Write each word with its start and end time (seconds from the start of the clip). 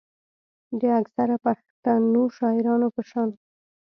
د 0.79 0.81
اکثره 0.99 1.35
پښتنو 1.45 2.23
شاعرانو 2.37 2.87
پۀ 2.95 3.01
شان 3.09 3.29